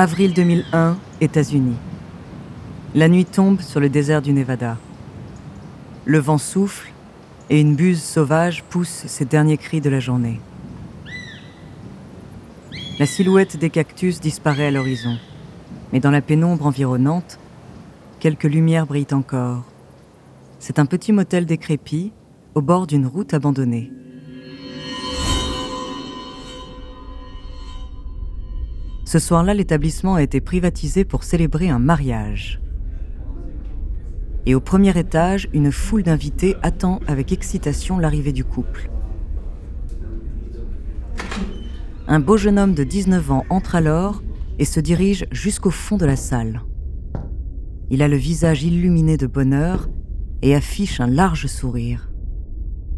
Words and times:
Avril 0.00 0.32
2001, 0.32 0.96
États-Unis. 1.20 1.74
La 2.94 3.08
nuit 3.08 3.24
tombe 3.24 3.60
sur 3.60 3.80
le 3.80 3.88
désert 3.88 4.22
du 4.22 4.32
Nevada. 4.32 4.76
Le 6.04 6.20
vent 6.20 6.38
souffle 6.38 6.92
et 7.50 7.60
une 7.60 7.74
buse 7.74 8.00
sauvage 8.00 8.62
pousse 8.62 9.06
ses 9.08 9.24
derniers 9.24 9.56
cris 9.56 9.80
de 9.80 9.90
la 9.90 9.98
journée. 9.98 10.40
La 13.00 13.06
silhouette 13.06 13.56
des 13.56 13.70
cactus 13.70 14.20
disparaît 14.20 14.68
à 14.68 14.70
l'horizon, 14.70 15.18
mais 15.92 15.98
dans 15.98 16.12
la 16.12 16.20
pénombre 16.20 16.66
environnante, 16.66 17.40
quelques 18.20 18.44
lumières 18.44 18.86
brillent 18.86 19.08
encore. 19.10 19.64
C'est 20.60 20.78
un 20.78 20.86
petit 20.86 21.12
motel 21.12 21.44
décrépit 21.44 22.12
au 22.54 22.62
bord 22.62 22.86
d'une 22.86 23.08
route 23.08 23.34
abandonnée. 23.34 23.90
Ce 29.08 29.18
soir-là, 29.18 29.54
l'établissement 29.54 30.16
a 30.16 30.22
été 30.22 30.42
privatisé 30.42 31.02
pour 31.02 31.24
célébrer 31.24 31.70
un 31.70 31.78
mariage. 31.78 32.60
Et 34.44 34.54
au 34.54 34.60
premier 34.60 34.98
étage, 34.98 35.48
une 35.54 35.72
foule 35.72 36.02
d'invités 36.02 36.56
attend 36.60 37.00
avec 37.06 37.32
excitation 37.32 37.98
l'arrivée 37.98 38.32
du 38.32 38.44
couple. 38.44 38.90
Un 42.06 42.20
beau 42.20 42.36
jeune 42.36 42.58
homme 42.58 42.74
de 42.74 42.84
19 42.84 43.30
ans 43.30 43.46
entre 43.48 43.76
alors 43.76 44.22
et 44.58 44.66
se 44.66 44.78
dirige 44.78 45.24
jusqu'au 45.32 45.70
fond 45.70 45.96
de 45.96 46.04
la 46.04 46.16
salle. 46.16 46.60
Il 47.88 48.02
a 48.02 48.08
le 48.08 48.16
visage 48.18 48.62
illuminé 48.62 49.16
de 49.16 49.26
bonheur 49.26 49.88
et 50.42 50.54
affiche 50.54 51.00
un 51.00 51.06
large 51.06 51.46
sourire. 51.46 52.10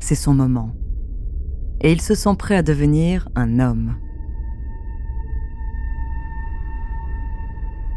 C'est 0.00 0.16
son 0.16 0.34
moment. 0.34 0.74
Et 1.80 1.92
il 1.92 2.00
se 2.00 2.16
sent 2.16 2.34
prêt 2.36 2.56
à 2.56 2.64
devenir 2.64 3.28
un 3.36 3.60
homme. 3.60 3.94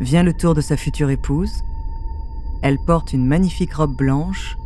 Vient 0.04 0.24
le 0.24 0.34
tour 0.34 0.54
de 0.54 0.60
sa 0.60 0.76
future 0.76 1.10
épouse. 1.12 1.64
Elle 2.62 2.78
porte 2.78 3.14
une 3.14 3.26
magnifique 3.26 3.74
robe 3.74 3.96
blanche, 3.96 4.58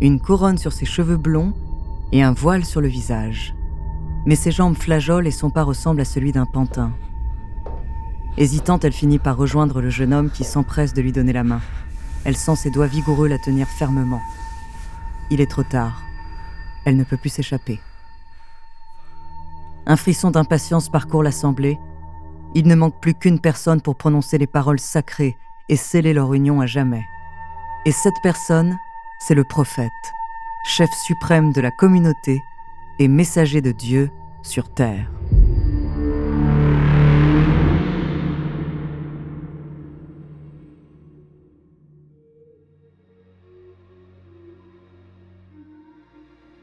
une 0.00 0.18
couronne 0.18 0.56
sur 0.56 0.72
ses 0.72 0.86
cheveux 0.86 1.18
blonds 1.18 1.52
et 2.12 2.22
un 2.22 2.32
voile 2.32 2.64
sur 2.64 2.80
le 2.80 2.88
visage. 2.88 3.54
Mais 4.24 4.36
ses 4.36 4.50
jambes 4.52 4.74
flageolent 4.74 5.26
et 5.26 5.32
son 5.32 5.50
pas 5.50 5.64
ressemble 5.64 6.00
à 6.00 6.06
celui 6.06 6.32
d'un 6.32 6.46
pantin. 6.46 6.92
Hésitante, 8.38 8.86
elle 8.86 8.94
finit 8.94 9.18
par 9.18 9.36
rejoindre 9.36 9.82
le 9.82 9.90
jeune 9.90 10.14
homme 10.14 10.30
qui 10.30 10.44
s'empresse 10.44 10.94
de 10.94 11.02
lui 11.02 11.12
donner 11.12 11.34
la 11.34 11.44
main. 11.44 11.60
Elle 12.24 12.34
sent 12.34 12.56
ses 12.56 12.70
doigts 12.70 12.86
vigoureux 12.86 13.28
la 13.28 13.38
tenir 13.38 13.68
fermement. 13.68 14.22
Il 15.30 15.42
est 15.42 15.50
trop 15.50 15.62
tard. 15.62 16.00
Elle 16.86 16.96
ne 16.96 17.04
peut 17.04 17.18
plus 17.18 17.28
s'échapper. 17.28 17.80
Un 19.84 19.96
frisson 19.96 20.30
d'impatience 20.30 20.88
parcourt 20.88 21.22
l'assemblée 21.22 21.78
il 22.56 22.66
ne 22.66 22.74
manque 22.74 22.98
plus 23.02 23.12
qu'une 23.12 23.38
personne 23.38 23.82
pour 23.82 23.96
prononcer 23.96 24.38
les 24.38 24.46
paroles 24.46 24.80
sacrées 24.80 25.36
et 25.68 25.76
sceller 25.76 26.14
leur 26.14 26.32
union 26.32 26.62
à 26.62 26.66
jamais. 26.66 27.04
Et 27.84 27.92
cette 27.92 28.14
personne, 28.22 28.78
c'est 29.18 29.34
le 29.34 29.44
prophète, 29.44 29.90
chef 30.64 30.88
suprême 31.04 31.52
de 31.52 31.60
la 31.60 31.70
communauté 31.70 32.40
et 32.98 33.08
messager 33.08 33.60
de 33.60 33.72
Dieu 33.72 34.10
sur 34.42 34.72
terre. 34.72 35.10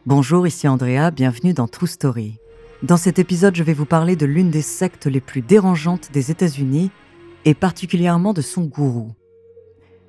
Bonjour, 0.07 0.47
ici 0.47 0.67
Andrea, 0.67 1.11
bienvenue 1.11 1.53
dans 1.53 1.67
True 1.67 1.85
Story. 1.85 2.39
Dans 2.83 2.97
cet 2.97 3.17
épisode, 3.17 3.55
je 3.55 3.63
vais 3.63 3.73
vous 3.73 3.85
parler 3.85 4.17
de 4.17 4.25
l'une 4.25 4.49
des 4.49 4.61
sectes 4.61 5.05
les 5.05 5.21
plus 5.21 5.41
dérangeantes 5.41 6.11
des 6.11 6.31
États-Unis 6.31 6.91
et 7.45 7.53
particulièrement 7.53 8.33
de 8.33 8.41
son 8.41 8.65
gourou. 8.65 9.13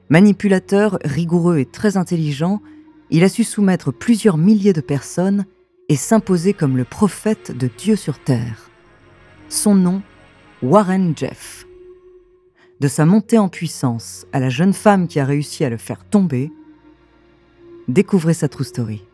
Manipulateur, 0.09 0.99
rigoureux 1.05 1.59
et 1.59 1.67
très 1.67 1.97
intelligent, 1.97 2.61
il 3.11 3.23
a 3.23 3.29
su 3.29 3.45
soumettre 3.45 3.93
plusieurs 3.93 4.39
milliers 4.39 4.73
de 4.73 4.81
personnes 4.81 5.47
et 5.89 5.95
s'imposer 5.95 6.53
comme 6.53 6.77
le 6.77 6.83
prophète 6.83 7.57
de 7.57 7.71
Dieu 7.79 7.95
sur 7.95 8.19
Terre. 8.19 8.69
Son 9.49 9.77
nom, 9.77 10.03
Warren 10.61 11.17
Jeff. 11.17 11.69
De 12.81 12.89
sa 12.89 13.07
montée 13.07 13.39
en 13.39 13.49
puissance 13.49 14.27
à 14.33 14.41
la 14.41 14.49
jeune 14.49 14.73
femme 14.73 15.07
qui 15.07 15.21
a 15.21 15.25
réussi 15.25 15.65
à 15.65 15.71
le 15.71 15.77
faire 15.77 16.05
tomber, 16.05 16.51
découvrez 17.87 18.35
sa 18.35 18.49
true 18.49 18.65
story. 18.65 19.05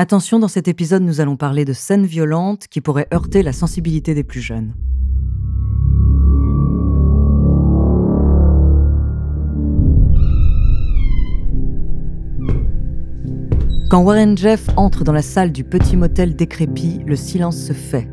Attention, 0.00 0.38
dans 0.38 0.46
cet 0.46 0.68
épisode, 0.68 1.02
nous 1.02 1.20
allons 1.20 1.36
parler 1.36 1.64
de 1.64 1.72
scènes 1.72 2.06
violentes 2.06 2.68
qui 2.68 2.80
pourraient 2.80 3.08
heurter 3.12 3.42
la 3.42 3.52
sensibilité 3.52 4.14
des 4.14 4.22
plus 4.22 4.40
jeunes. 4.40 4.72
Quand 13.90 14.04
Warren 14.04 14.38
Jeff 14.38 14.68
entre 14.76 15.02
dans 15.02 15.12
la 15.12 15.20
salle 15.20 15.50
du 15.50 15.64
petit 15.64 15.96
motel 15.96 16.36
décrépit, 16.36 17.00
le 17.04 17.16
silence 17.16 17.56
se 17.56 17.72
fait. 17.72 18.08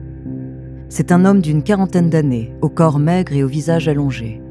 C'est 0.90 1.12
un 1.12 1.24
homme 1.24 1.42
d'une 1.42 1.62
quarantaine 1.62 2.10
d'années, 2.10 2.52
au 2.64 2.70
corps 2.70 2.98
maigre 2.98 3.34
et 3.34 3.44
au 3.44 3.48
visage 3.48 3.88
allongé. 3.88 4.42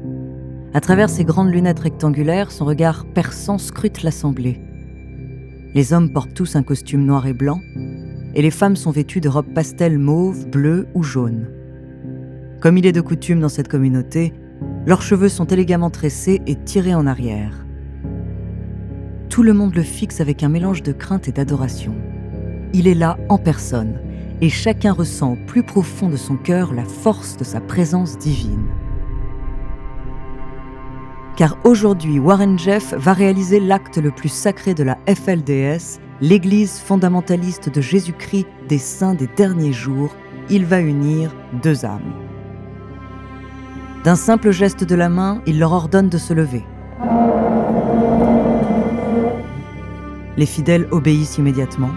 À 0.73 0.79
travers 0.79 1.09
ses 1.09 1.25
grandes 1.25 1.51
lunettes 1.51 1.79
rectangulaires, 1.81 2.53
son 2.53 2.63
regard 2.63 3.05
perçant 3.13 3.57
scrute 3.57 4.03
l'assemblée. 4.03 4.61
Les 5.75 5.91
hommes 5.91 6.09
portent 6.09 6.33
tous 6.33 6.55
un 6.55 6.63
costume 6.63 7.03
noir 7.03 7.27
et 7.27 7.33
blanc, 7.33 7.59
et 8.33 8.41
les 8.41 8.49
femmes 8.49 8.77
sont 8.77 8.91
vêtues 8.91 9.19
de 9.19 9.27
robes 9.27 9.53
pastel 9.53 9.99
mauve, 9.99 10.47
bleu 10.47 10.87
ou 10.93 11.03
jaune. 11.03 11.49
Comme 12.61 12.77
il 12.77 12.85
est 12.85 12.93
de 12.93 13.01
coutume 13.01 13.41
dans 13.41 13.49
cette 13.49 13.67
communauté, 13.67 14.31
leurs 14.85 15.01
cheveux 15.01 15.27
sont 15.27 15.47
élégamment 15.47 15.89
tressés 15.89 16.41
et 16.47 16.55
tirés 16.55 16.95
en 16.95 17.05
arrière. 17.05 17.65
Tout 19.27 19.43
le 19.43 19.51
monde 19.51 19.75
le 19.75 19.83
fixe 19.83 20.21
avec 20.21 20.43
un 20.43 20.49
mélange 20.49 20.81
de 20.81 20.93
crainte 20.93 21.27
et 21.27 21.33
d'adoration. 21.33 21.93
Il 22.73 22.87
est 22.87 22.95
là 22.95 23.17
en 23.27 23.37
personne, 23.37 23.99
et 24.39 24.49
chacun 24.49 24.93
ressent 24.93 25.33
au 25.33 25.37
plus 25.45 25.63
profond 25.63 26.07
de 26.07 26.15
son 26.15 26.37
cœur 26.37 26.73
la 26.73 26.85
force 26.85 27.35
de 27.35 27.43
sa 27.43 27.59
présence 27.59 28.17
divine 28.17 28.69
car 31.35 31.57
aujourd'hui 31.63 32.19
Warren 32.19 32.57
Jeff 32.57 32.93
va 32.93 33.13
réaliser 33.13 33.59
l'acte 33.59 33.97
le 33.97 34.11
plus 34.11 34.29
sacré 34.29 34.73
de 34.73 34.83
la 34.83 34.97
FLDS, 35.07 35.99
l'Église 36.21 36.79
fondamentaliste 36.79 37.69
de 37.69 37.81
Jésus-Christ 37.81 38.47
des 38.69 38.77
saints 38.77 39.15
des 39.15 39.27
derniers 39.27 39.73
jours. 39.73 40.15
Il 40.49 40.65
va 40.65 40.79
unir 40.79 41.35
deux 41.61 41.85
âmes. 41.85 42.13
D'un 44.03 44.15
simple 44.15 44.51
geste 44.51 44.83
de 44.83 44.95
la 44.95 45.09
main, 45.09 45.41
il 45.45 45.59
leur 45.59 45.71
ordonne 45.71 46.09
de 46.09 46.17
se 46.17 46.33
lever. 46.33 46.63
Les 50.37 50.45
fidèles 50.45 50.87
obéissent 50.91 51.37
immédiatement. 51.37 51.91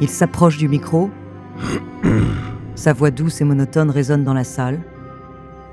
Il 0.00 0.08
s'approche 0.08 0.58
du 0.58 0.68
micro. 0.68 1.10
Sa 2.74 2.92
voix 2.92 3.10
douce 3.10 3.40
et 3.40 3.44
monotone 3.44 3.90
résonne 3.90 4.24
dans 4.24 4.34
la 4.34 4.44
salle. 4.44 4.80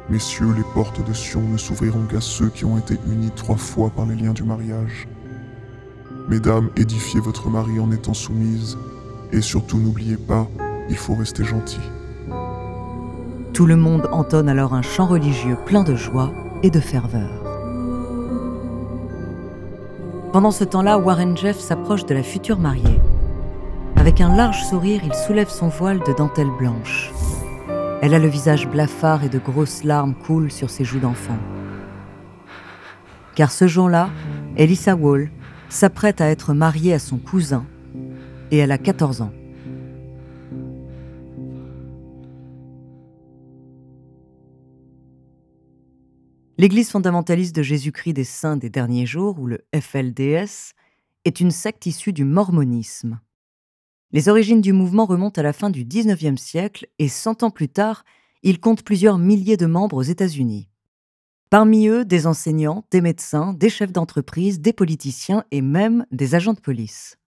Messieurs, 0.09 0.53
les 0.55 0.63
portes 0.73 1.05
de 1.05 1.11
Sion 1.11 1.41
ne 1.41 1.57
s'ouvriront 1.57 2.05
qu'à 2.09 2.21
ceux 2.21 2.47
qui 2.47 2.63
ont 2.63 2.77
été 2.77 2.97
unis 3.07 3.31
trois 3.35 3.57
fois 3.57 3.89
par 3.89 4.05
les 4.05 4.15
liens 4.15 4.31
du 4.31 4.43
mariage. 4.43 5.05
Mesdames, 6.29 6.69
édifiez 6.77 7.19
votre 7.19 7.49
mari 7.49 7.77
en 7.79 7.91
étant 7.91 8.13
soumises, 8.13 8.77
et 9.33 9.41
surtout 9.41 9.77
n'oubliez 9.77 10.15
pas, 10.15 10.47
il 10.89 10.95
faut 10.95 11.13
rester 11.13 11.43
gentil. 11.43 11.81
Tout 13.53 13.65
le 13.65 13.75
monde 13.75 14.07
entonne 14.13 14.47
alors 14.47 14.73
un 14.73 14.81
chant 14.81 15.07
religieux 15.07 15.57
plein 15.65 15.83
de 15.83 15.95
joie 15.95 16.31
et 16.63 16.69
de 16.69 16.79
ferveur. 16.79 17.43
Pendant 20.31 20.51
ce 20.51 20.63
temps-là, 20.63 20.99
Warren 20.99 21.35
Jeff 21.35 21.59
s'approche 21.59 22.05
de 22.05 22.13
la 22.13 22.23
future 22.23 22.59
mariée. 22.59 23.01
Avec 23.97 24.21
un 24.21 24.33
large 24.33 24.63
sourire, 24.63 25.01
il 25.03 25.13
soulève 25.13 25.49
son 25.49 25.67
voile 25.67 25.99
de 25.99 26.13
dentelle 26.13 26.51
blanche. 26.57 27.11
Elle 27.99 28.13
a 28.13 28.19
le 28.19 28.27
visage 28.27 28.67
blafard 28.67 29.23
et 29.23 29.29
de 29.29 29.39
grosses 29.39 29.83
larmes 29.83 30.13
coulent 30.13 30.51
sur 30.51 30.69
ses 30.69 30.83
joues 30.83 30.99
d'enfant. 30.99 31.37
Car 33.35 33.51
ce 33.51 33.67
jour-là, 33.67 34.11
Elissa 34.55 34.95
Wall 34.95 35.31
s'apprête 35.69 36.21
à 36.21 36.29
être 36.29 36.53
mariée 36.53 36.93
à 36.93 36.99
son 36.99 37.17
cousin 37.17 37.65
et 38.51 38.57
elle 38.57 38.71
a 38.71 38.77
14 38.77 39.21
ans. 39.21 39.33
L'Église 46.59 46.89
fondamentaliste 46.89 47.55
de 47.55 47.61
Jésus-Christ 47.61 48.13
des 48.13 48.23
Saints 48.23 48.57
des 48.57 48.69
Derniers 48.71 49.05
Jours, 49.05 49.39
ou 49.39 49.45
le 49.45 49.59
FLDS, 49.79 50.73
est 51.25 51.39
une 51.39 51.51
secte 51.51 51.85
issue 51.85 52.13
du 52.13 52.25
mormonisme. 52.25 53.19
Les 54.11 54.29
origines 54.29 54.61
du 54.61 54.71
mouvement 54.71 55.05
remontent 55.05 55.39
à 55.39 55.43
la 55.43 55.53
fin 55.53 55.69
du 55.69 55.83
19e 55.83 56.37
siècle 56.37 56.87
et 56.97 57.09
100 57.09 57.43
ans 57.43 57.51
plus 57.51 57.67
tard, 57.67 58.05
il 58.41 58.59
compte 58.59 58.83
plusieurs 58.83 59.17
milliers 59.17 59.57
de 59.57 59.65
membres 59.65 59.97
aux 59.97 60.01
États-Unis. 60.01 60.69
Parmi 61.49 61.87
eux, 61.87 62.05
des 62.05 62.27
enseignants, 62.27 62.85
des 62.91 63.01
médecins, 63.01 63.53
des 63.53 63.69
chefs 63.69 63.91
d'entreprise, 63.91 64.61
des 64.61 64.73
politiciens 64.73 65.43
et 65.51 65.61
même 65.61 66.05
des 66.11 66.35
agents 66.35 66.53
de 66.53 66.59
police. 66.59 67.17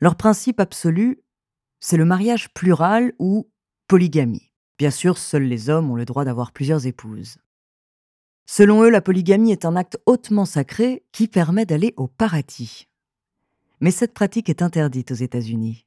Leur 0.00 0.16
principe 0.16 0.60
absolu, 0.60 1.22
c'est 1.80 1.96
le 1.96 2.04
mariage 2.04 2.52
plural 2.54 3.12
ou 3.18 3.48
polygamie. 3.86 4.50
Bien 4.78 4.90
sûr, 4.90 5.18
seuls 5.18 5.44
les 5.44 5.70
hommes 5.70 5.90
ont 5.90 5.96
le 5.96 6.04
droit 6.04 6.24
d'avoir 6.24 6.52
plusieurs 6.52 6.86
épouses. 6.86 7.38
Selon 8.46 8.82
eux, 8.82 8.90
la 8.90 9.00
polygamie 9.00 9.52
est 9.52 9.64
un 9.64 9.76
acte 9.76 9.98
hautement 10.06 10.44
sacré 10.44 11.04
qui 11.12 11.28
permet 11.28 11.66
d'aller 11.66 11.94
au 11.96 12.08
paradis. 12.08 12.88
Mais 13.80 13.90
cette 13.90 14.14
pratique 14.14 14.48
est 14.48 14.62
interdite 14.62 15.10
aux 15.10 15.16
États-Unis. 15.16 15.86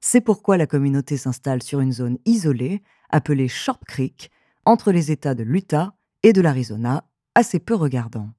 C'est 0.00 0.20
pourquoi 0.20 0.56
la 0.56 0.66
communauté 0.66 1.16
s'installe 1.16 1.62
sur 1.62 1.80
une 1.80 1.92
zone 1.92 2.18
isolée, 2.26 2.82
appelée 3.10 3.48
Sharp 3.48 3.84
Creek, 3.86 4.30
entre 4.64 4.92
les 4.92 5.10
États 5.10 5.34
de 5.34 5.42
l'Utah 5.42 5.94
et 6.22 6.32
de 6.32 6.40
l'Arizona, 6.40 7.04
assez 7.34 7.58
peu 7.58 7.74
regardants. 7.74 8.30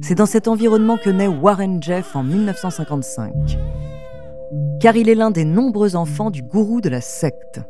C'est 0.00 0.14
dans 0.14 0.26
cet 0.26 0.48
environnement 0.48 0.98
que 0.98 1.10
naît 1.10 1.28
Warren 1.28 1.82
Jeff 1.82 2.14
en 2.14 2.22
1955. 2.22 3.32
Car 4.80 4.96
il 4.96 5.08
est 5.08 5.14
l'un 5.14 5.30
des 5.30 5.44
nombreux 5.44 5.96
enfants 5.96 6.30
du 6.30 6.42
gourou 6.42 6.80
de 6.80 6.88
la 6.88 7.00
secte. 7.00 7.60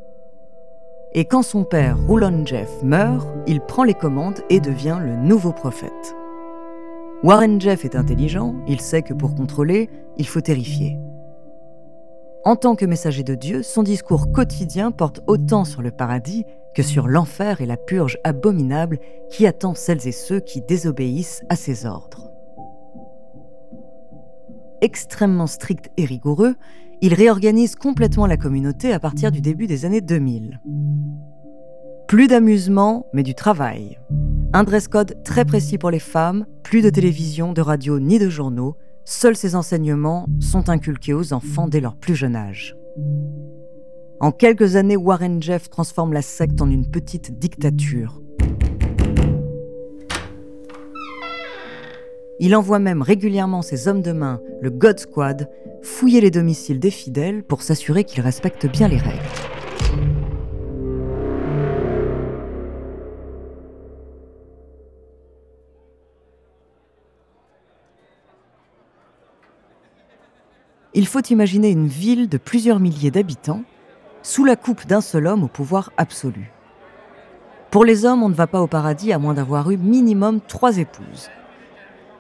Et 1.16 1.26
quand 1.26 1.42
son 1.42 1.62
père, 1.62 1.96
Rulon 2.08 2.44
Jeff, 2.44 2.82
meurt, 2.82 3.28
il 3.46 3.60
prend 3.60 3.84
les 3.84 3.94
commandes 3.94 4.40
et 4.50 4.58
devient 4.58 4.98
le 5.00 5.14
nouveau 5.14 5.52
prophète. 5.52 6.16
Warren 7.22 7.60
Jeff 7.60 7.84
est 7.84 7.94
intelligent, 7.94 8.56
il 8.66 8.80
sait 8.80 9.02
que 9.02 9.14
pour 9.14 9.36
contrôler, 9.36 9.88
il 10.16 10.26
faut 10.26 10.40
terrifier. 10.40 10.98
En 12.44 12.56
tant 12.56 12.74
que 12.74 12.84
messager 12.84 13.22
de 13.22 13.36
Dieu, 13.36 13.62
son 13.62 13.84
discours 13.84 14.32
quotidien 14.32 14.90
porte 14.90 15.20
autant 15.28 15.64
sur 15.64 15.82
le 15.82 15.92
paradis 15.92 16.44
que 16.74 16.82
sur 16.82 17.06
l'enfer 17.06 17.60
et 17.60 17.66
la 17.66 17.76
purge 17.76 18.18
abominable 18.24 18.98
qui 19.30 19.46
attend 19.46 19.74
celles 19.74 20.08
et 20.08 20.12
ceux 20.12 20.40
qui 20.40 20.62
désobéissent 20.62 21.44
à 21.48 21.54
ses 21.54 21.86
ordres. 21.86 22.32
Extrêmement 24.80 25.46
strict 25.46 25.90
et 25.96 26.04
rigoureux, 26.04 26.56
il 27.00 27.14
réorganise 27.14 27.76
complètement 27.76 28.26
la 28.26 28.36
communauté 28.36 28.92
à 28.92 29.00
partir 29.00 29.30
du 29.30 29.40
début 29.40 29.66
des 29.66 29.84
années 29.84 30.00
2000. 30.00 30.60
Plus 32.08 32.26
d'amusement, 32.26 33.06
mais 33.12 33.22
du 33.22 33.34
travail. 33.34 33.98
Un 34.52 34.64
dress 34.64 34.88
code 34.88 35.22
très 35.24 35.44
précis 35.44 35.78
pour 35.78 35.90
les 35.90 35.98
femmes, 35.98 36.46
plus 36.62 36.82
de 36.82 36.90
télévision, 36.90 37.52
de 37.52 37.60
radio 37.60 37.98
ni 37.98 38.18
de 38.18 38.28
journaux, 38.28 38.76
seuls 39.04 39.36
ces 39.36 39.56
enseignements 39.56 40.26
sont 40.40 40.68
inculqués 40.68 41.14
aux 41.14 41.32
enfants 41.32 41.68
dès 41.68 41.80
leur 41.80 41.96
plus 41.96 42.14
jeune 42.14 42.36
âge. 42.36 42.76
En 44.20 44.30
quelques 44.32 44.76
années, 44.76 44.96
Warren 44.96 45.42
Jeff 45.42 45.68
transforme 45.68 46.12
la 46.12 46.22
secte 46.22 46.62
en 46.62 46.70
une 46.70 46.90
petite 46.90 47.38
dictature. 47.38 48.22
Il 52.40 52.56
envoie 52.56 52.78
même 52.78 53.02
régulièrement 53.02 53.62
ses 53.62 53.86
hommes 53.88 54.02
de 54.02 54.12
main, 54.12 54.40
le 54.60 54.70
God 54.70 54.98
Squad, 54.98 55.48
fouiller 55.84 56.20
les 56.20 56.30
domiciles 56.30 56.80
des 56.80 56.90
fidèles 56.90 57.42
pour 57.42 57.62
s'assurer 57.62 58.04
qu'ils 58.04 58.22
respectent 58.22 58.66
bien 58.66 58.88
les 58.88 58.98
règles. 58.98 59.20
Il 70.96 71.06
faut 71.06 71.22
imaginer 71.28 71.70
une 71.70 71.88
ville 71.88 72.28
de 72.28 72.38
plusieurs 72.38 72.78
milliers 72.78 73.10
d'habitants 73.10 73.62
sous 74.22 74.44
la 74.44 74.56
coupe 74.56 74.86
d'un 74.86 75.00
seul 75.00 75.26
homme 75.26 75.42
au 75.42 75.48
pouvoir 75.48 75.90
absolu. 75.96 76.50
Pour 77.70 77.84
les 77.84 78.04
hommes, 78.04 78.22
on 78.22 78.28
ne 78.28 78.34
va 78.34 78.46
pas 78.46 78.62
au 78.62 78.68
paradis 78.68 79.12
à 79.12 79.18
moins 79.18 79.34
d'avoir 79.34 79.70
eu 79.70 79.76
minimum 79.76 80.40
trois 80.40 80.78
épouses. 80.78 81.30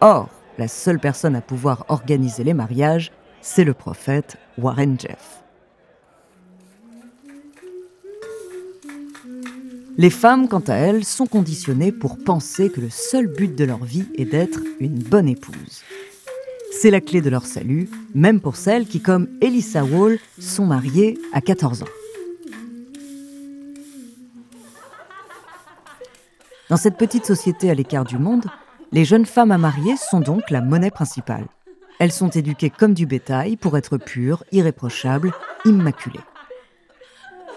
Or, 0.00 0.28
la 0.58 0.66
seule 0.66 0.98
personne 0.98 1.36
à 1.36 1.40
pouvoir 1.40 1.84
organiser 1.88 2.42
les 2.42 2.54
mariages, 2.54 3.12
c'est 3.44 3.64
le 3.64 3.74
prophète 3.74 4.38
Warren 4.56 4.98
Jeff. 4.98 5.42
Les 9.98 10.10
femmes, 10.10 10.48
quant 10.48 10.64
à 10.66 10.74
elles, 10.74 11.04
sont 11.04 11.26
conditionnées 11.26 11.92
pour 11.92 12.16
penser 12.16 12.70
que 12.70 12.80
le 12.80 12.88
seul 12.88 13.26
but 13.26 13.54
de 13.54 13.64
leur 13.64 13.84
vie 13.84 14.06
est 14.16 14.24
d'être 14.24 14.60
une 14.80 14.98
bonne 14.98 15.28
épouse. 15.28 15.82
C'est 16.72 16.90
la 16.90 17.02
clé 17.02 17.20
de 17.20 17.28
leur 17.28 17.44
salut, 17.44 17.88
même 18.14 18.40
pour 18.40 18.56
celles 18.56 18.86
qui, 18.86 19.00
comme 19.00 19.28
Elissa 19.42 19.84
Wall, 19.84 20.18
sont 20.40 20.64
mariées 20.64 21.18
à 21.32 21.42
14 21.42 21.82
ans. 21.82 21.88
Dans 26.70 26.78
cette 26.78 26.96
petite 26.96 27.26
société 27.26 27.70
à 27.70 27.74
l'écart 27.74 28.04
du 28.04 28.16
monde, 28.16 28.46
les 28.90 29.04
jeunes 29.04 29.26
femmes 29.26 29.52
à 29.52 29.58
marier 29.58 29.96
sont 29.96 30.20
donc 30.20 30.50
la 30.50 30.62
monnaie 30.62 30.90
principale. 30.90 31.46
Elles 31.98 32.12
sont 32.12 32.30
éduquées 32.30 32.70
comme 32.70 32.94
du 32.94 33.06
bétail 33.06 33.56
pour 33.56 33.76
être 33.76 33.98
pures, 33.98 34.44
irréprochables, 34.52 35.32
immaculées. 35.64 36.20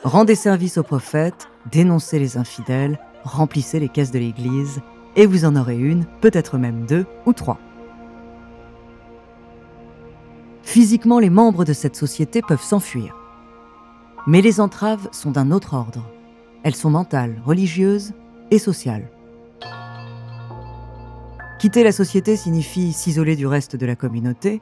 Rendez 0.04 0.36
service 0.36 0.78
aux 0.78 0.84
prophètes, 0.84 1.48
dénoncez 1.72 2.20
les 2.20 2.38
infidèles, 2.38 3.00
remplissez 3.24 3.80
les 3.80 3.90
caisses 3.90 4.12
de 4.12 4.20
l'Église, 4.20 4.82
et 5.16 5.26
vous 5.26 5.46
en 5.46 5.56
aurez 5.56 5.78
une, 5.78 6.06
peut-être 6.22 6.58
même 6.58 6.86
deux 6.86 7.06
ou 7.26 7.34
trois. 7.34 7.60
Physiquement, 10.62 11.20
les 11.20 11.32
membres 11.32 11.66
de 11.66 11.74
cette 11.74 11.96
société 11.96 12.42
peuvent 12.42 12.62
s'enfuir. 12.62 13.16
Mais 14.28 14.42
les 14.42 14.60
entraves 14.60 15.10
sont 15.12 15.32
d'un 15.32 15.52
autre 15.52 15.74
ordre. 15.74 16.06
Elles 16.64 16.76
sont 16.76 16.92
mentales, 16.92 17.42
religieuses 17.46 18.14
et 18.52 18.60
sociales. 18.60 19.10
Quitter 21.60 21.84
la 21.84 21.92
société 21.92 22.36
signifie 22.38 22.94
s'isoler 22.94 23.36
du 23.36 23.48
reste 23.48 23.76
de 23.76 23.86
la 23.88 23.96
communauté, 23.96 24.62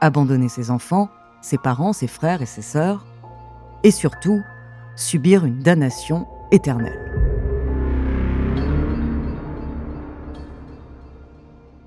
abandonner 0.00 0.48
ses 0.48 0.70
enfants, 0.70 1.08
ses 1.42 1.58
parents, 1.58 1.92
ses 1.92 2.06
frères 2.06 2.40
et 2.40 2.46
ses 2.46 2.62
sœurs, 2.62 3.04
et 3.82 3.90
surtout 3.90 4.40
subir 4.94 5.44
une 5.44 5.58
damnation 5.58 6.28
éternelle. 6.52 7.10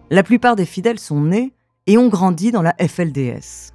La 0.09 0.23
plupart 0.23 0.57
des 0.57 0.65
fidèles 0.65 0.99
sont 0.99 1.21
nés 1.21 1.53
et 1.87 1.97
ont 1.97 2.09
grandi 2.09 2.51
dans 2.51 2.61
la 2.61 2.75
FLDS. 2.85 3.71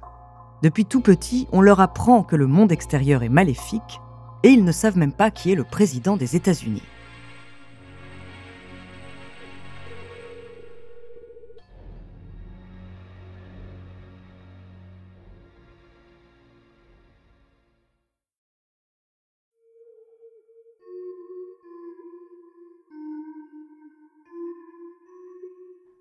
Depuis 0.61 0.85
tout 0.85 1.01
petit, 1.01 1.47
on 1.51 1.61
leur 1.61 1.79
apprend 1.79 2.21
que 2.21 2.35
le 2.35 2.45
monde 2.45 2.71
extérieur 2.71 3.23
est 3.23 3.29
maléfique 3.29 3.99
et 4.43 4.49
ils 4.49 4.63
ne 4.63 4.71
savent 4.71 4.97
même 4.97 5.13
pas 5.13 5.31
qui 5.31 5.51
est 5.51 5.55
le 5.55 5.63
président 5.63 6.15
des 6.15 6.35
États-Unis. 6.35 6.83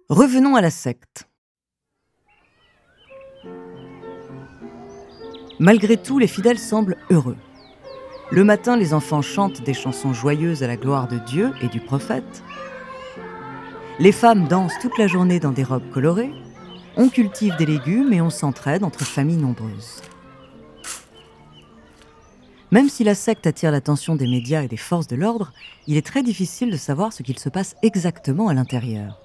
Revenons 0.09 0.57
à 0.57 0.63
la 0.63 0.71
secte. 0.71 1.29
Malgré 5.59 5.99
tout, 5.99 6.19
les 6.19 6.27
fidèles 6.27 6.59
semblent 6.59 6.97
heureux. 7.11 7.37
Le 8.31 8.43
matin, 8.43 8.79
les 8.79 8.95
enfants 8.95 9.21
chantent 9.21 9.61
des 9.61 9.75
chansons 9.75 10.15
joyeuses 10.15 10.63
à 10.63 10.67
la 10.67 10.79
gloire 10.79 11.09
de 11.09 11.19
Dieu 11.19 11.53
et 11.61 11.69
du 11.69 11.81
prophète. 11.81 12.43
Les 13.99 14.13
femmes 14.13 14.49
dansent 14.49 14.79
toute 14.81 14.97
la 14.97 15.09
journée 15.09 15.41
dans 15.41 15.53
des 15.53 15.63
robes 15.63 15.91
colorées. 15.91 16.33
On 16.97 17.11
cultive 17.11 17.57
des 17.57 17.67
légumes 17.67 18.15
et 18.15 18.23
on 18.23 18.31
s'entraide 18.31 18.85
entre 18.85 19.05
familles 19.05 19.37
nombreuses. 19.37 20.01
Même 22.71 22.89
si 22.89 23.05
la 23.05 23.15
secte 23.15 23.47
attire 23.47 23.73
l'attention 23.73 24.17
des 24.17 24.27
médias 24.27 24.63
et 24.63 24.69
des 24.69 24.79
forces 24.79 25.07
de 25.07 25.17
l'ordre, 25.17 25.53
il 25.87 25.99
est 25.99 26.07
très 26.07 26.23
difficile 26.23 26.71
de 26.71 26.79
savoir 26.79 27.13
ce 27.13 27.23
qu'il 27.23 27.39
se 27.39 27.51
passe 27.51 27.77
exactement 27.83 28.49
à 28.49 28.55
l'intérieur. 28.55 29.21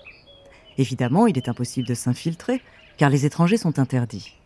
Évidemment, 0.78 1.28
il 1.28 1.38
est 1.38 1.50
impossible 1.50 1.88
de 1.88 1.94
s'infiltrer, 1.94 2.62
car 2.98 3.10
les 3.10 3.26
étrangers 3.26 3.58
sont 3.58 3.80
interdits. 3.80 4.38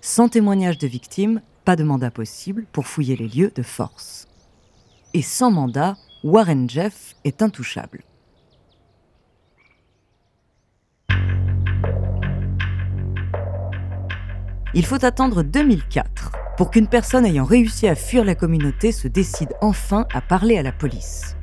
Sans 0.00 0.28
témoignage 0.28 0.78
de 0.78 0.86
victime, 0.86 1.42
pas 1.64 1.76
de 1.76 1.84
mandat 1.84 2.10
possible 2.10 2.66
pour 2.72 2.86
fouiller 2.86 3.16
les 3.16 3.28
lieux 3.28 3.52
de 3.54 3.62
force. 3.62 4.26
Et 5.14 5.22
sans 5.22 5.50
mandat, 5.50 5.96
Warren 6.24 6.68
Jeff 6.68 7.14
est 7.24 7.42
intouchable. 7.42 8.02
Il 14.74 14.86
faut 14.86 15.04
attendre 15.04 15.42
2004 15.42 16.32
pour 16.56 16.70
qu'une 16.70 16.88
personne 16.88 17.26
ayant 17.26 17.44
réussi 17.44 17.88
à 17.88 17.94
fuir 17.94 18.24
la 18.24 18.34
communauté 18.34 18.90
se 18.90 19.06
décide 19.06 19.52
enfin 19.60 20.06
à 20.14 20.20
parler 20.22 20.56
à 20.56 20.62
la 20.62 20.72
police. 20.72 21.36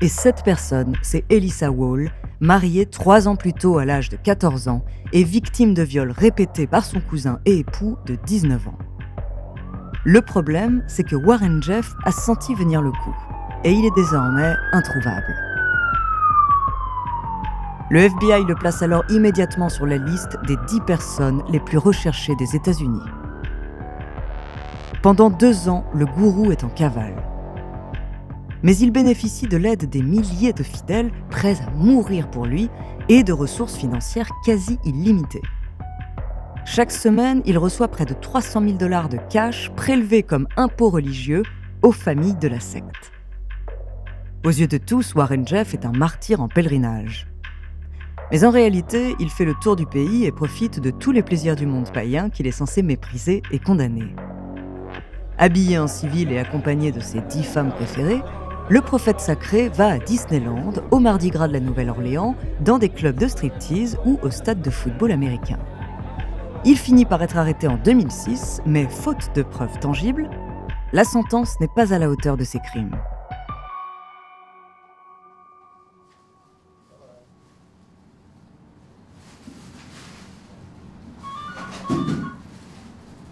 Et 0.00 0.08
cette 0.08 0.42
personne, 0.42 0.96
c'est 1.02 1.24
Elissa 1.30 1.70
Wall, 1.70 2.12
mariée 2.40 2.86
trois 2.86 3.28
ans 3.28 3.36
plus 3.36 3.52
tôt 3.52 3.78
à 3.78 3.84
l'âge 3.84 4.08
de 4.08 4.16
14 4.16 4.68
ans 4.68 4.84
et 5.12 5.24
victime 5.24 5.74
de 5.74 5.82
viols 5.82 6.10
répétés 6.10 6.66
par 6.66 6.84
son 6.84 7.00
cousin 7.00 7.38
et 7.44 7.58
époux 7.58 7.96
de 8.06 8.16
19 8.26 8.68
ans. 8.68 8.78
Le 10.04 10.20
problème, 10.20 10.84
c'est 10.86 11.02
que 11.02 11.16
Warren 11.16 11.62
Jeff 11.62 11.94
a 12.04 12.12
senti 12.12 12.54
venir 12.54 12.80
le 12.80 12.92
coup, 12.92 13.16
et 13.64 13.72
il 13.72 13.84
est 13.84 13.94
désormais 13.96 14.54
introuvable. 14.72 15.34
Le 17.90 18.00
FBI 18.00 18.44
le 18.44 18.54
place 18.54 18.82
alors 18.82 19.04
immédiatement 19.10 19.68
sur 19.68 19.86
la 19.86 19.96
liste 19.96 20.38
des 20.46 20.56
10 20.68 20.80
personnes 20.80 21.42
les 21.48 21.60
plus 21.60 21.78
recherchées 21.78 22.34
des 22.36 22.56
États-Unis. 22.56 23.02
Pendant 25.02 25.30
deux 25.30 25.68
ans, 25.68 25.84
le 25.94 26.04
gourou 26.04 26.50
est 26.50 26.64
en 26.64 26.68
cavale. 26.68 27.14
Mais 28.62 28.76
il 28.76 28.90
bénéficie 28.90 29.46
de 29.46 29.56
l'aide 29.56 29.88
des 29.88 30.02
milliers 30.02 30.52
de 30.52 30.62
fidèles 30.62 31.12
prêts 31.30 31.56
à 31.60 31.70
mourir 31.70 32.30
pour 32.30 32.46
lui 32.46 32.70
et 33.08 33.22
de 33.22 33.32
ressources 33.32 33.76
financières 33.76 34.30
quasi 34.44 34.78
illimitées. 34.84 35.42
Chaque 36.64 36.90
semaine, 36.90 37.42
il 37.46 37.58
reçoit 37.58 37.88
près 37.88 38.04
de 38.04 38.14
300 38.14 38.60
000 38.62 38.72
dollars 38.72 39.08
de 39.08 39.18
cash 39.30 39.70
prélevés 39.76 40.24
comme 40.24 40.48
impôts 40.56 40.90
religieux 40.90 41.44
aux 41.82 41.92
familles 41.92 42.34
de 42.34 42.48
la 42.48 42.58
secte. 42.58 43.12
Aux 44.44 44.50
yeux 44.50 44.66
de 44.66 44.78
tous, 44.78 45.14
Warren 45.14 45.46
Jeff 45.46 45.74
est 45.74 45.86
un 45.86 45.92
martyr 45.92 46.40
en 46.40 46.48
pèlerinage. 46.48 47.28
Mais 48.32 48.44
en 48.44 48.50
réalité, 48.50 49.14
il 49.20 49.30
fait 49.30 49.44
le 49.44 49.54
tour 49.54 49.76
du 49.76 49.86
pays 49.86 50.24
et 50.24 50.32
profite 50.32 50.80
de 50.80 50.90
tous 50.90 51.12
les 51.12 51.22
plaisirs 51.22 51.54
du 51.54 51.66
monde 51.66 51.92
païen 51.92 52.30
qu'il 52.30 52.46
est 52.48 52.52
censé 52.52 52.82
mépriser 52.82 53.42
et 53.52 53.60
condamner. 53.60 54.14
Habillé 55.38 55.78
en 55.78 55.86
civil 55.86 56.32
et 56.32 56.38
accompagné 56.38 56.90
de 56.90 57.00
ses 57.00 57.20
dix 57.20 57.44
femmes 57.44 57.70
préférées, 57.70 58.22
le 58.68 58.80
prophète 58.80 59.20
sacré 59.20 59.68
va 59.68 59.90
à 59.90 59.98
Disneyland, 59.98 60.72
au 60.90 60.98
Mardi 60.98 61.30
Gras 61.30 61.46
de 61.46 61.52
la 61.52 61.60
Nouvelle-Orléans, 61.60 62.34
dans 62.60 62.78
des 62.78 62.88
clubs 62.88 63.16
de 63.16 63.28
striptease 63.28 63.96
ou 64.04 64.18
au 64.22 64.30
stade 64.30 64.60
de 64.60 64.70
football 64.70 65.12
américain. 65.12 65.58
Il 66.64 66.76
finit 66.76 67.04
par 67.04 67.22
être 67.22 67.36
arrêté 67.36 67.68
en 67.68 67.76
2006, 67.76 68.62
mais 68.66 68.88
faute 68.88 69.30
de 69.36 69.42
preuves 69.42 69.78
tangibles, 69.78 70.28
la 70.92 71.04
sentence 71.04 71.60
n'est 71.60 71.68
pas 71.68 71.94
à 71.94 71.98
la 71.98 72.10
hauteur 72.10 72.36
de 72.36 72.42
ses 72.42 72.58
crimes. 72.58 72.96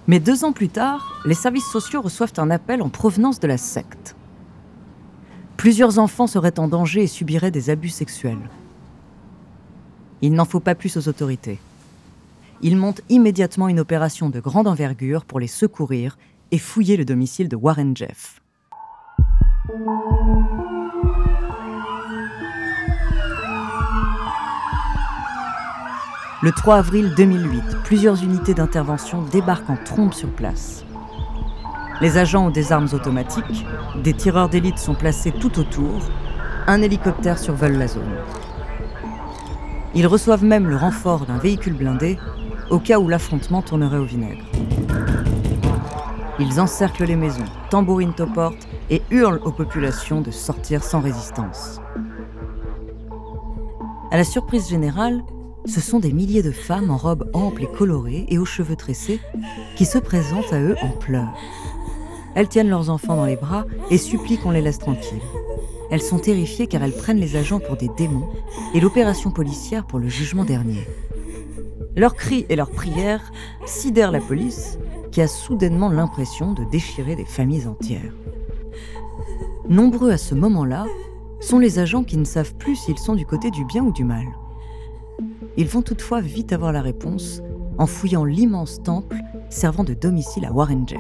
Mais 0.07 0.21
deux 0.21 0.45
ans 0.45 0.53
plus 0.53 0.69
tard, 0.69 1.23
les 1.25 1.35
services 1.35 1.69
sociaux 1.73 2.03
reçoivent 2.03 2.35
un 2.37 2.51
appel 2.51 2.83
en 2.83 2.89
provenance 2.89 3.41
de 3.41 3.49
la 3.49 3.57
secte. 3.57 4.15
Plusieurs 5.65 5.99
enfants 5.99 6.27
seraient 6.27 6.59
en 6.59 6.69
danger 6.69 7.05
et 7.05 7.07
subiraient 7.07 7.51
des 7.51 7.71
abus 7.71 7.89
sexuels. 7.89 8.51
Il 10.21 10.35
n'en 10.35 10.45
faut 10.45 10.61
pas 10.61 10.75
plus 10.75 10.99
aux 10.99 11.09
autorités. 11.09 11.59
Ils 12.61 12.77
montent 12.77 13.01
immédiatement 13.09 13.69
une 13.69 13.81
opération 13.81 14.29
de 14.29 14.41
grande 14.41 14.67
envergure 14.69 15.25
pour 15.25 15.41
les 15.41 15.47
secourir 15.47 16.19
et 16.51 16.59
fouiller 16.59 16.99
le 16.99 17.07
domicile 17.07 17.49
de 17.49 17.57
Warren 17.57 17.97
Jeff. 17.97 18.43
Le 26.43 26.53
3 26.53 26.77
avril 26.77 27.15
2008, 27.17 27.63
plusieurs 27.85 28.23
unités 28.23 28.53
d'intervention 28.53 29.23
débarquent 29.23 29.71
en 29.71 29.79
trompe 29.83 30.13
sur 30.13 30.29
place. 30.29 30.85
Les 32.01 32.19
agents 32.19 32.47
ont 32.47 32.51
des 32.51 32.73
armes 32.73 32.89
automatiques, 32.93 33.67
des 34.03 34.15
tireurs 34.15 34.49
d'élite 34.49 34.79
sont 34.79 34.95
placés 34.95 35.31
tout 35.31 35.59
autour, 35.61 36.03
un 36.67 36.83
hélicoptère 36.83 37.39
survole 37.39 37.75
la 37.75 37.87
zone. 37.87 38.17
Ils 39.95 40.07
reçoivent 40.07 40.45
même 40.45 40.69
le 40.69 40.77
renfort 40.77 41.25
d'un 41.25 41.39
véhicule 41.39 41.75
blindé 41.75 42.19
au 42.71 42.81
cas 42.81 42.99
où 42.99 43.09
l'affrontement 43.09 43.63
tournerait 43.63 43.99
au 43.99 44.05
vinaigre. 44.05 44.45
Ils 46.41 46.61
encerclent 46.61 47.05
les 47.05 47.15
maisons, 47.15 47.45
tambourinent 47.71 48.15
aux 48.19 48.27
portes 48.27 48.67
et 48.91 49.03
hurlent 49.11 49.41
aux 49.45 49.53
populations 49.53 50.21
de 50.21 50.33
sortir 50.33 50.83
sans 50.83 51.01
résistance. 51.01 51.81
À 54.11 54.17
la 54.17 54.25
surprise 54.25 54.69
générale, 54.69 55.23
ce 55.67 55.81
sont 55.81 56.01
des 56.01 56.13
milliers 56.13 56.43
de 56.43 56.51
femmes 56.51 56.91
en 56.91 56.97
robes 56.97 57.31
amples 57.33 57.63
et 57.63 57.69
colorées 57.79 58.27
et 58.29 58.39
aux 58.39 58.45
cheveux 58.45 58.77
tressés 58.77 59.21
qui 59.77 59.87
se 59.87 59.99
présentent 59.99 60.53
à 60.53 60.61
eux 60.61 60.77
en 60.83 60.89
pleurs. 60.89 61.35
Elles 62.35 62.49
tiennent 62.49 62.69
leurs 62.69 62.91
enfants 62.91 63.17
dans 63.17 63.27
les 63.27 63.37
bras 63.37 63.65
et 63.91 63.99
supplient 63.99 64.39
qu'on 64.39 64.51
les 64.51 64.61
laisse 64.61 64.79
tranquilles. 64.79 65.23
Elles 65.91 66.03
sont 66.03 66.19
terrifiées 66.19 66.67
car 66.67 66.83
elles 66.83 66.97
prennent 66.97 67.21
les 67.21 67.37
agents 67.37 67.61
pour 67.61 67.77
des 67.77 67.91
démons 67.97 68.29
et 68.75 68.81
l'opération 68.81 69.31
policière 69.31 69.87
pour 69.87 69.99
le 69.99 70.09
jugement 70.09 70.45
dernier. 70.45 70.87
Leurs 71.97 72.17
cris 72.17 72.47
et 72.49 72.57
leurs 72.57 72.71
prières 72.71 73.33
sidèrent 73.67 74.11
la 74.11 74.21
police 74.21 74.79
qui 75.13 75.21
a 75.21 75.29
soudainement 75.29 75.91
l'impression 75.91 76.53
de 76.53 76.65
déchirer 76.65 77.15
des 77.15 77.25
familles 77.25 77.69
entières. 77.69 78.15
Nombreux 79.69 80.11
à 80.11 80.19
ce 80.19 80.35
moment-là 80.35 80.87
sont 81.41 81.59
les 81.59 81.79
agents 81.79 82.03
qui 82.03 82.17
ne 82.17 82.25
savent 82.25 82.55
plus 82.57 82.75
s'ils 82.75 82.99
sont 82.99 83.15
du 83.15 83.27
côté 83.27 83.51
du 83.51 83.65
bien 83.65 83.85
ou 83.85 83.93
du 83.93 84.03
mal. 84.03 84.27
Ils 85.57 85.69
vont 85.69 85.83
toutefois 85.83 86.21
vite 86.21 86.53
avoir 86.53 86.73
la 86.73 86.83
réponse 86.83 87.41
en 87.79 87.87
fouillant 87.87 88.25
l'immense 88.25 88.83
temple 88.83 89.17
servant 89.51 89.85
de 89.85 89.95
domicile 89.95 90.45
à 90.47 90.53
Warren 90.53 90.89
Jeff. 90.89 90.99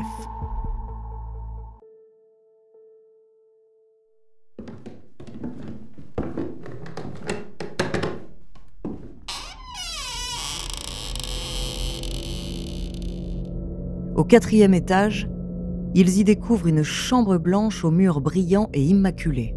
Au 14.15 14.23
quatrième 14.23 14.75
étage, 14.75 15.29
ils 15.97 16.19
y 16.19 16.25
découvrent 16.25 16.69
une 16.69 16.85
chambre 16.85 17.37
blanche 17.37 17.85
aux 17.85 17.91
murs 17.91 18.21
brillants 18.21 18.71
et 18.73 18.81
immaculés. 18.81 19.57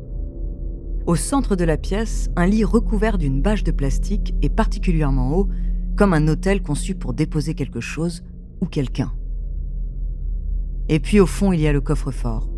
Au 1.06 1.16
centre 1.16 1.56
de 1.56 1.64
la 1.64 1.78
pièce, 1.78 2.30
un 2.36 2.48
lit 2.48 2.64
recouvert 2.64 3.20
d'une 3.20 3.40
bâche 3.42 3.64
de 3.64 3.72
plastique 3.72 4.34
et 4.42 4.50
particulièrement 4.50 5.38
haut, 5.38 5.48
comme 5.96 6.14
un 6.14 6.28
hôtel 6.28 6.64
conçu 6.64 6.96
pour 6.96 7.14
déposer 7.14 7.54
quelque 7.54 7.82
chose 7.82 8.24
ou 8.60 8.66
quelqu'un. 8.66 9.12
Et 10.90 11.00
puis 11.00 11.20
au 11.20 11.28
fond, 11.28 11.54
il 11.54 11.62
y 11.62 11.68
a 11.68 11.74
le 11.74 11.82
coffre-fort. 11.82 12.50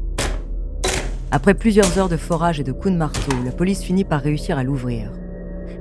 Après 1.31 1.53
plusieurs 1.53 1.97
heures 1.97 2.09
de 2.09 2.17
forage 2.17 2.61
et 2.61 2.63
de 2.63 2.71
coups 2.71 2.93
de 2.93 2.97
marteau, 2.97 3.35
la 3.43 3.51
police 3.51 3.83
finit 3.83 4.05
par 4.05 4.21
réussir 4.21 4.57
à 4.57 4.63
l'ouvrir. 4.63 5.11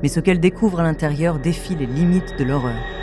Mais 0.02 0.08
ce 0.08 0.18
qu'elle 0.18 0.40
découvre 0.40 0.80
à 0.80 0.82
l'intérieur 0.82 1.38
défie 1.38 1.76
les 1.76 1.86
limites 1.86 2.36
de 2.38 2.44
l'horreur. 2.44 2.97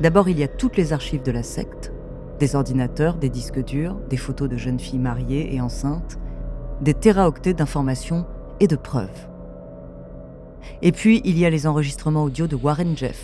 D'abord, 0.00 0.30
il 0.30 0.38
y 0.38 0.42
a 0.42 0.48
toutes 0.48 0.78
les 0.78 0.94
archives 0.94 1.22
de 1.22 1.30
la 1.30 1.42
secte, 1.42 1.92
des 2.38 2.56
ordinateurs, 2.56 3.16
des 3.16 3.28
disques 3.28 3.62
durs, 3.62 3.96
des 4.08 4.16
photos 4.16 4.48
de 4.48 4.56
jeunes 4.56 4.80
filles 4.80 4.98
mariées 4.98 5.54
et 5.54 5.60
enceintes, 5.60 6.18
des 6.80 6.94
téraoctets 6.94 7.52
d'informations 7.52 8.24
et 8.60 8.66
de 8.66 8.76
preuves. 8.76 9.28
Et 10.80 10.92
puis, 10.92 11.20
il 11.26 11.38
y 11.38 11.44
a 11.44 11.50
les 11.50 11.66
enregistrements 11.66 12.24
audio 12.24 12.46
de 12.46 12.56
Warren 12.56 12.96
Jeff. 12.96 13.20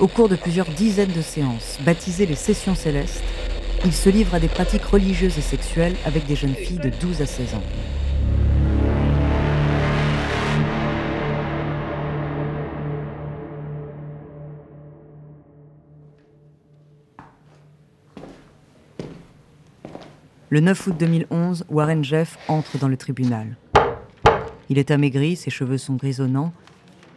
Au 0.00 0.08
cours 0.08 0.28
de 0.28 0.34
plusieurs 0.34 0.66
dizaines 0.66 1.12
de 1.12 1.22
séances, 1.22 1.78
baptisées 1.84 2.26
les 2.26 2.34
sessions 2.34 2.74
célestes, 2.74 3.22
il 3.84 3.92
se 3.92 4.10
livre 4.10 4.34
à 4.34 4.40
des 4.40 4.48
pratiques 4.48 4.84
religieuses 4.84 5.38
et 5.38 5.42
sexuelles 5.42 5.94
avec 6.04 6.26
des 6.26 6.34
jeunes 6.34 6.54
filles 6.54 6.80
de 6.80 6.90
12 6.90 7.22
à 7.22 7.26
16 7.26 7.54
ans. 7.54 7.62
Le 20.50 20.60
9 20.60 20.86
août 20.88 20.94
2011, 20.98 21.64
Warren 21.70 22.04
Jeff 22.04 22.38
entre 22.48 22.76
dans 22.76 22.88
le 22.88 22.98
tribunal. 22.98 23.56
Il 24.68 24.76
est 24.76 24.90
amaigri, 24.90 25.36
ses 25.36 25.50
cheveux 25.50 25.78
sont 25.78 25.94
grisonnants, 25.94 26.52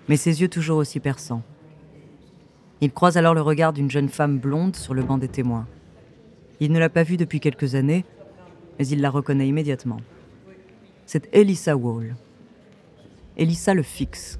mais 0.07 0.15
ses 0.15 0.39
yeux 0.39 0.47
toujours 0.47 0.77
aussi 0.77 1.01
perçants. 1.01 1.43
Il 2.79 2.93
croise 2.93 3.17
alors 3.17 3.33
le 3.33 3.41
regard 3.41 3.73
d'une 3.73 3.91
jeune 3.91 4.07
femme 4.07 4.37
blonde 4.37 4.77
sur 4.77 4.93
le 4.93 5.03
banc 5.03 5.17
des 5.17 5.27
témoins. 5.27 5.67
Il 6.61 6.71
ne 6.71 6.79
l'a 6.79 6.89
pas 6.89 7.03
vue 7.03 7.17
depuis 7.17 7.41
quelques 7.41 7.75
années, 7.75 8.05
mais 8.79 8.87
il 8.87 9.01
la 9.01 9.09
reconnaît 9.09 9.47
immédiatement. 9.47 9.99
C'est 11.05 11.27
Elissa 11.33 11.75
Wall. 11.75 12.15
Elissa 13.35 13.73
le 13.73 13.83
fixe. 13.83 14.39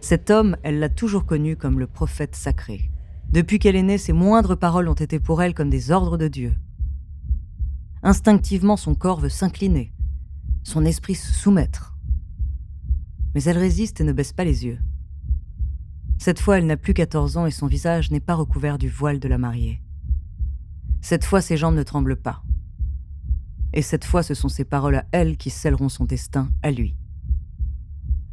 Cet 0.00 0.30
homme, 0.30 0.56
elle 0.62 0.78
l'a 0.78 0.88
toujours 0.88 1.26
connu 1.26 1.56
comme 1.56 1.80
le 1.80 1.88
prophète 1.88 2.36
sacré. 2.36 2.90
Depuis 3.32 3.58
qu'elle 3.58 3.74
est 3.74 3.82
née, 3.82 3.98
ses 3.98 4.12
moindres 4.12 4.56
paroles 4.56 4.88
ont 4.88 4.94
été 4.94 5.18
pour 5.18 5.42
elle 5.42 5.54
comme 5.54 5.70
des 5.70 5.90
ordres 5.90 6.18
de 6.18 6.28
Dieu. 6.28 6.52
Instinctivement, 8.06 8.76
son 8.76 8.94
corps 8.94 9.18
veut 9.18 9.30
s'incliner, 9.30 9.94
son 10.62 10.84
esprit 10.84 11.14
se 11.14 11.32
soumettre. 11.32 11.96
Mais 13.34 13.42
elle 13.44 13.56
résiste 13.56 14.00
et 14.00 14.04
ne 14.04 14.12
baisse 14.12 14.34
pas 14.34 14.44
les 14.44 14.66
yeux. 14.66 14.78
Cette 16.18 16.38
fois, 16.38 16.58
elle 16.58 16.66
n'a 16.66 16.76
plus 16.76 16.92
14 16.92 17.38
ans 17.38 17.46
et 17.46 17.50
son 17.50 17.66
visage 17.66 18.10
n'est 18.10 18.20
pas 18.20 18.34
recouvert 18.34 18.76
du 18.76 18.90
voile 18.90 19.18
de 19.20 19.28
la 19.28 19.38
mariée. 19.38 19.82
Cette 21.00 21.24
fois, 21.24 21.40
ses 21.40 21.56
jambes 21.56 21.76
ne 21.76 21.82
tremblent 21.82 22.16
pas. 22.16 22.42
et 23.72 23.82
cette 23.82 24.04
fois 24.04 24.22
ce 24.22 24.34
sont 24.34 24.48
ses 24.48 24.64
paroles 24.64 24.94
à 24.94 25.06
elle 25.10 25.36
qui 25.36 25.50
scelleront 25.50 25.88
son 25.88 26.04
destin 26.04 26.48
à 26.62 26.70
lui. 26.70 26.96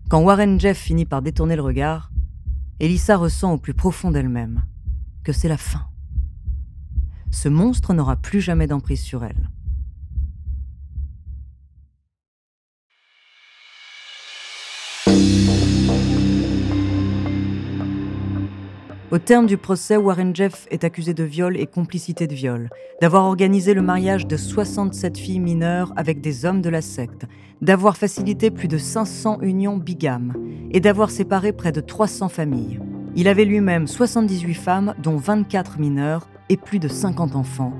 Quand 0.09 0.21
Warren 0.21 0.59
Jeff 0.59 0.77
finit 0.77 1.05
par 1.05 1.21
détourner 1.21 1.55
le 1.55 1.63
regard, 1.63 2.11
Elissa 2.79 3.17
ressent 3.17 3.53
au 3.53 3.57
plus 3.57 3.73
profond 3.73 4.11
d'elle-même 4.11 4.63
que 5.23 5.31
c'est 5.33 5.47
la 5.47 5.57
fin. 5.57 5.87
Ce 7.31 7.49
monstre 7.49 7.93
n'aura 7.93 8.17
plus 8.17 8.41
jamais 8.41 8.67
d'emprise 8.67 9.01
sur 9.01 9.23
elle. 9.23 9.49
Au 19.11 19.19
terme 19.19 19.45
du 19.45 19.57
procès, 19.57 19.97
Warren 19.97 20.33
Jeff 20.33 20.67
est 20.71 20.85
accusé 20.85 21.13
de 21.13 21.25
viol 21.25 21.57
et 21.57 21.67
complicité 21.67 22.27
de 22.27 22.33
viol, 22.33 22.69
d'avoir 23.01 23.25
organisé 23.25 23.73
le 23.73 23.81
mariage 23.81 24.25
de 24.25 24.37
67 24.37 25.17
filles 25.17 25.41
mineures 25.41 25.91
avec 25.97 26.21
des 26.21 26.45
hommes 26.45 26.61
de 26.61 26.69
la 26.69 26.81
secte, 26.81 27.25
d'avoir 27.61 27.97
facilité 27.97 28.51
plus 28.51 28.69
de 28.69 28.77
500 28.77 29.39
unions 29.41 29.75
bigames 29.75 30.33
et 30.71 30.79
d'avoir 30.79 31.11
séparé 31.11 31.51
près 31.51 31.73
de 31.73 31.81
300 31.81 32.29
familles. 32.29 32.79
Il 33.17 33.27
avait 33.27 33.43
lui-même 33.43 33.85
78 33.85 34.53
femmes, 34.53 34.95
dont 35.03 35.17
24 35.17 35.77
mineures 35.77 36.29
et 36.47 36.55
plus 36.55 36.79
de 36.79 36.87
50 36.87 37.35
enfants. 37.35 37.73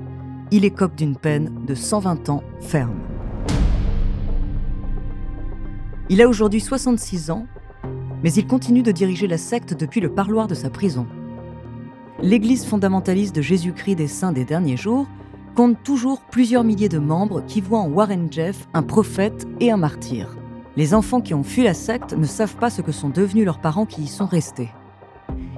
Il 0.50 0.66
écope 0.66 0.96
d'une 0.96 1.16
peine 1.16 1.64
de 1.66 1.74
120 1.74 2.28
ans 2.28 2.42
ferme. 2.60 3.00
Il 6.10 6.20
a 6.20 6.28
aujourd'hui 6.28 6.60
66 6.60 7.30
ans, 7.30 7.46
mais 8.22 8.34
il 8.34 8.46
continue 8.46 8.82
de 8.82 8.92
diriger 8.92 9.26
la 9.26 9.38
secte 9.38 9.72
depuis 9.72 10.02
le 10.02 10.12
parloir 10.12 10.46
de 10.46 10.54
sa 10.54 10.68
prison 10.68 11.06
l'Église 12.22 12.64
fondamentaliste 12.64 13.34
de 13.34 13.42
Jésus-Christ 13.42 13.96
des 13.96 14.06
Saints 14.06 14.32
des 14.32 14.44
derniers 14.44 14.76
jours 14.76 15.06
compte 15.56 15.82
toujours 15.82 16.20
plusieurs 16.30 16.64
milliers 16.64 16.88
de 16.88 16.98
membres 16.98 17.44
qui 17.46 17.60
voient 17.60 17.80
en 17.80 17.88
Warren 17.88 18.32
Jeff 18.32 18.68
un 18.72 18.82
prophète 18.82 19.46
et 19.60 19.70
un 19.70 19.76
martyr. 19.76 20.36
Les 20.76 20.94
enfants 20.94 21.20
qui 21.20 21.34
ont 21.34 21.42
fui 21.42 21.64
la 21.64 21.74
secte 21.74 22.16
ne 22.16 22.24
savent 22.24 22.56
pas 22.56 22.70
ce 22.70 22.80
que 22.80 22.92
sont 22.92 23.10
devenus 23.10 23.44
leurs 23.44 23.60
parents 23.60 23.84
qui 23.84 24.02
y 24.02 24.06
sont 24.06 24.26
restés. 24.26 24.70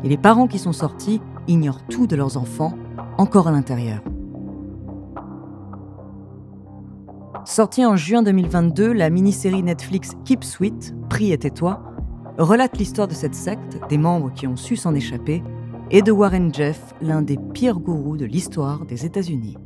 Et 0.02 0.08
les 0.08 0.16
parents 0.16 0.48
qui 0.48 0.58
sont 0.58 0.72
sortis 0.72 1.20
ignorent 1.46 1.86
tout 1.86 2.06
de 2.06 2.16
leurs 2.16 2.36
enfants, 2.38 2.76
encore 3.18 3.46
à 3.46 3.52
l'intérieur. 3.52 4.02
Sortie 7.44 7.84
en 7.84 7.94
juin 7.94 8.22
2022, 8.22 8.92
la 8.92 9.10
mini-série 9.10 9.62
Netflix 9.62 10.12
Keep 10.24 10.42
Sweet, 10.42 10.94
Prie 11.10 11.32
et 11.32 11.38
tais-toi, 11.38 11.82
relate 12.38 12.78
l'histoire 12.78 13.06
de 13.06 13.12
cette 13.12 13.34
secte, 13.34 13.78
des 13.88 13.98
membres 13.98 14.32
qui 14.32 14.46
ont 14.46 14.56
su 14.56 14.76
s'en 14.76 14.94
échapper 14.94 15.42
et 15.90 16.02
de 16.02 16.10
Warren 16.10 16.52
Jeff, 16.52 16.94
l'un 17.00 17.22
des 17.22 17.38
pires 17.52 17.78
gourous 17.78 18.16
de 18.16 18.24
l'histoire 18.24 18.86
des 18.86 19.04
États-Unis. 19.04 19.56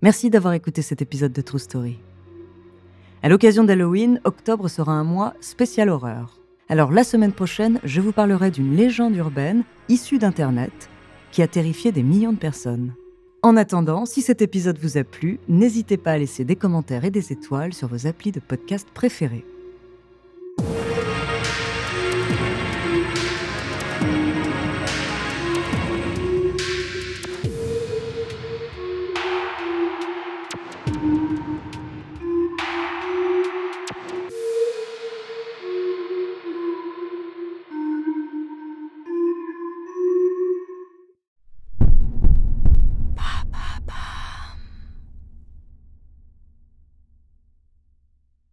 Merci 0.00 0.30
d'avoir 0.30 0.54
écouté 0.54 0.80
cet 0.80 1.02
épisode 1.02 1.32
de 1.32 1.40
True 1.40 1.58
Story. 1.58 1.98
À 3.22 3.28
l'occasion 3.28 3.64
d'Halloween, 3.64 4.20
octobre 4.24 4.68
sera 4.68 4.92
un 4.92 5.02
mois 5.02 5.34
spécial 5.40 5.88
horreur. 5.88 6.38
Alors 6.68 6.92
la 6.92 7.02
semaine 7.02 7.32
prochaine, 7.32 7.80
je 7.82 8.00
vous 8.00 8.12
parlerai 8.12 8.52
d'une 8.52 8.76
légende 8.76 9.16
urbaine 9.16 9.64
issue 9.88 10.18
d'Internet 10.18 10.88
qui 11.32 11.42
a 11.42 11.48
terrifié 11.48 11.90
des 11.90 12.04
millions 12.04 12.32
de 12.32 12.38
personnes. 12.38 12.94
En 13.42 13.56
attendant, 13.56 14.04
si 14.04 14.20
cet 14.20 14.42
épisode 14.42 14.78
vous 14.78 14.98
a 14.98 15.04
plu, 15.04 15.38
n'hésitez 15.48 15.96
pas 15.96 16.12
à 16.12 16.18
laisser 16.18 16.44
des 16.44 16.56
commentaires 16.56 17.04
et 17.04 17.10
des 17.10 17.32
étoiles 17.32 17.72
sur 17.72 17.86
vos 17.86 18.08
applis 18.08 18.32
de 18.32 18.40
podcast 18.40 18.88
préférés. 18.92 19.44